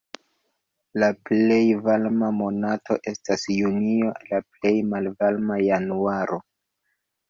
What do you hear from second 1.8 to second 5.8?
varma monato estas junio, la plej malvarma